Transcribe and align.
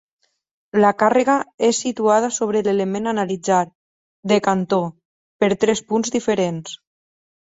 La 0.83 0.89
càrrega 1.01 1.33
és 1.67 1.81
situada 1.83 2.31
sobre 2.37 2.63
l'element 2.67 3.09
a 3.09 3.13
analitzar, 3.15 3.59
de 4.31 4.39
cantó, 4.47 4.79
per 5.45 5.51
tres 5.67 5.83
punts 5.93 6.15
diferents. 6.17 6.73